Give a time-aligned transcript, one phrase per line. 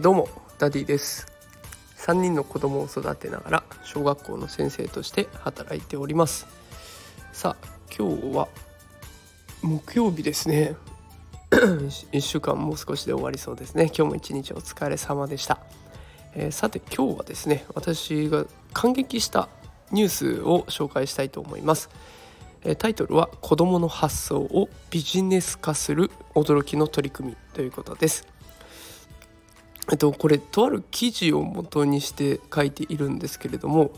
[0.00, 0.28] どうも
[0.58, 1.26] ダディです。
[1.96, 6.46] 3人の子供を育てながら小学校の先生として働いております。
[7.32, 7.66] さあ
[7.96, 8.48] 今日は
[9.62, 10.76] 木曜日ですね。
[11.50, 13.86] 1週間もう少しで終わりそうですね。
[13.86, 15.58] 今日も一日お疲れ様でした、
[16.34, 19.48] えー、さて今日はですね私が感激した
[19.90, 21.90] ニュースを紹介したいと思います。
[22.78, 28.26] タイトルは「子どもの発想をビジネス化する驚きの取り組み」ということです。
[29.90, 33.90] えっと、これとある記事を元にして書いているんですけれども、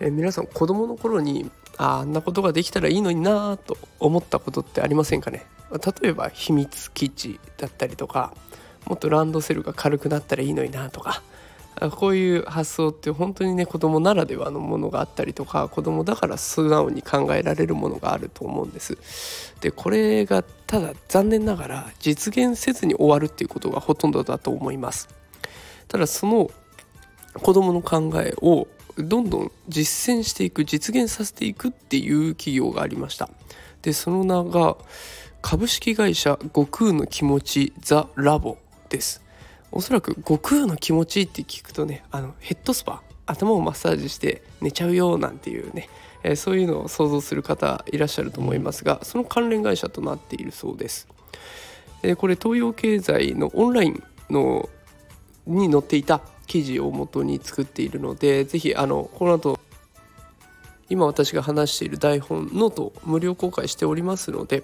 [0.00, 5.46] え皆さん子どもの頃にああんなことができたらいいのになと思ったことってありませんかね？
[6.02, 8.34] 例えば秘密基地だったりとか
[8.86, 11.22] もっとランドセルが軽くなったらいいのになとか
[11.98, 18.96] こういう発想って本当にね子供ならではのものがあったりとか子供だから素直に考えられるものがあると思うんです。
[19.60, 25.08] でこれがただ残念ながら実現せずに終わるっていうことがほとんどだと思います。
[25.88, 26.50] ただその
[27.34, 33.28] 子供の考えをどんどん実践していく実現させていくっていう企業がありました。
[33.82, 34.76] でその名が
[35.42, 38.56] 株式会社悟空の気持ちザ・ラボ
[38.88, 39.25] です。
[39.76, 45.90] おそらく悟空の気持ちいいって聞くとねあのヘッドスパ頭をマッサージして寝ちゃうよなんていうね、
[46.22, 51.08] えー、そういうのを想像する方いらっしゃると思いますがその関連会社となっているそうです。
[52.02, 54.70] えー、これ東洋経済のオンラインの
[55.46, 59.60] に載っていた記事を元に作っているので是非あのこの後
[60.88, 64.62] 今私が話している台本ノートを無料公開しておりますので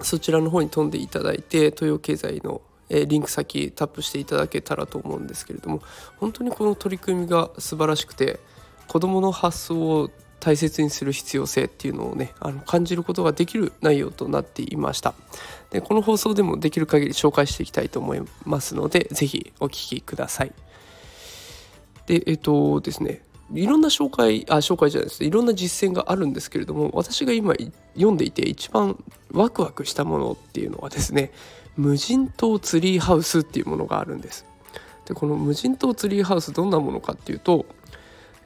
[0.00, 5.82] そちらの方に飛んでいただいて東洋経済のえリンク先タップしていただけたらと思うんですけれども
[6.16, 8.40] 本当にこの取り組みが素晴らしくて
[8.86, 15.14] 子どもの発想を大切にする必要性っていうのをねあの感じることができる内容となっていました。
[15.70, 20.52] でこの放送でもできる限り紹介していきたいと思いますので是非お聴きください。
[22.06, 23.22] でえっとですね
[23.54, 25.24] いろんな紹介あ紹介じゃないです。
[25.24, 27.54] いろんな実践があるんですけれども私が今
[27.94, 31.32] 読んでいて一番ワクワクしたものっていうのはですね
[31.76, 34.44] 無人島ツリーハウスっていうものがあるんです。
[35.06, 37.64] でこの無人島ツリーハウスどんなものかっていうと,、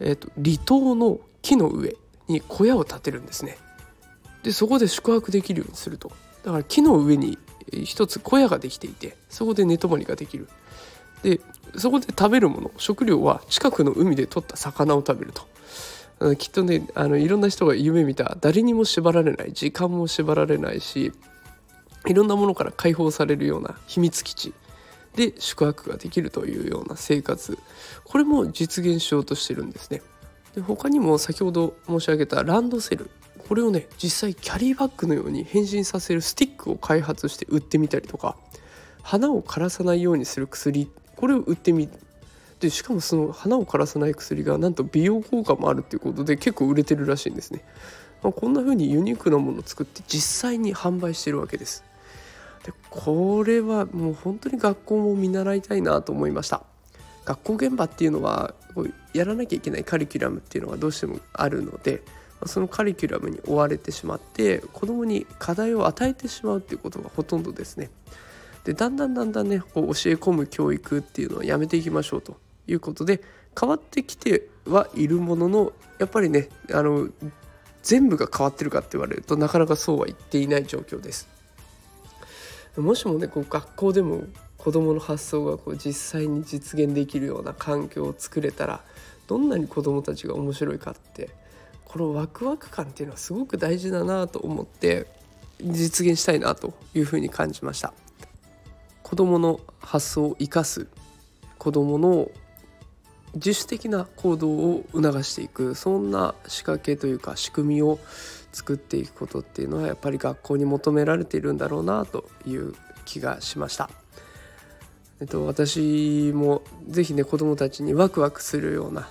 [0.00, 1.96] えーと、離島の木の上
[2.28, 3.56] に小屋を建てるんですね。
[4.42, 6.12] でそこで宿泊できるようにすると。
[6.44, 7.38] だから木の上に
[7.84, 10.48] 一つ小屋ができていてそこで寝泊まりができる。
[11.22, 11.40] で
[11.76, 16.36] そこで食べるもの食料は近くの海で取った魚を食べると。
[16.36, 21.12] きっとねあのいろんな人が夢見た誰にも縛られない時間も縛られないし
[22.06, 24.52] いろんなものから解放されるような秘密基地
[25.16, 27.58] で宿泊ができるというような生活。
[28.04, 30.02] これも実現しようとしてるんですね。
[30.54, 33.10] で他にも先ほど申し上げたランドセル。
[33.48, 38.36] これをね実際キャリーバッグのように変身させるスティックを開発して売ってみたりとか
[39.02, 40.88] 花を枯らさないようにする薬
[41.20, 41.88] これを売ってみ
[42.60, 47.62] でしかもその花を枯らさない薬がなんと美容効果もあるっていうことで結構売れてるらしいんですね、
[48.22, 51.84] まあ、こんな風にユニークなものを作って実際に販売してるわけです。
[52.64, 56.62] でこれはもう本当に学校も見習いたいなと思いました。
[57.24, 62.02] 学校現場っていうのはこうやらなきゃいけないカリキュラムっていうのがどうしてもあるので
[62.46, 67.90] そのカリキュラムに追われてしまって子どもに課題を与えてしまうっていうことがほとんどですね。
[68.64, 73.22] でだんだんだんだんねこう教え込む教育っていうのはやめていきましょうということで
[73.58, 77.08] 変わってきてはいるもののやっぱりねあの
[77.82, 81.28] 全部が変わってるかって言われるとなかなかそうは言っていない状況です。
[82.76, 84.24] もしもねこう学校でも
[84.56, 88.84] 子どもの発想がこう実際に実現できるような環境を作れたら
[89.26, 91.30] どんなに子どもたちが面白いかって
[91.84, 95.06] このワクワク感っていうのはすごく大事だなと思って
[95.60, 97.92] 実現したいなというふうに感じました
[99.10, 100.86] 子どもの発想を生かす
[101.58, 102.30] 子どもの
[103.34, 107.98] 自主的な行動を促していくそんな仕掛けというか仕組みを
[108.52, 112.72] 作っていくことっていうのはやっぱり学校に求められているんだろうなという
[113.04, 113.90] 気がしました。
[115.20, 119.08] えっと、私も是非ね子どもたちにワクワクするような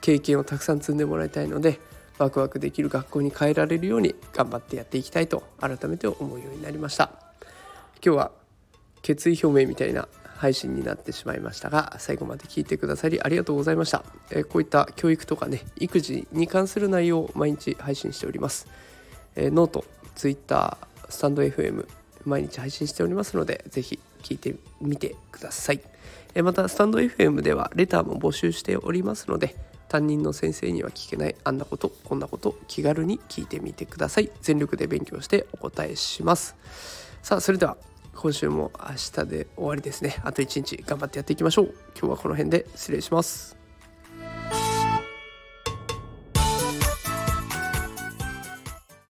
[0.00, 1.80] 経験をたくさん積んでもらいたいので
[2.16, 7.10] ワクワクできる学校に変えられるように頑張ってやっていきたいと改めて思うようになりました。
[8.02, 8.37] 今日は
[9.02, 18.68] 決意表明みたいな配信になってしまいましたが最後まで聞いてくださりありがとうございました、え、こういった教育とかね育児に関する内容を毎日配信しております、
[19.34, 19.84] え、ノート、
[20.14, 21.86] ツイッター、スタンド FM
[22.24, 25.80] 毎日配信しておりますのでぜひ聞いてみてください、
[26.34, 29.56] え、またスタンド FM ではレターも募集しておりますので
[29.88, 34.30] 担任の先生には聞けないあんなことこんなこと気軽に聞いてみてください。
[34.42, 36.56] 全力で勉強してお答えします。
[37.22, 37.76] さあそれでは
[38.20, 40.16] 今週も明日で終わりですね。
[40.24, 41.74] あと一日頑張ってやっていきましょう。
[41.96, 43.57] 今日はこの辺で失礼します。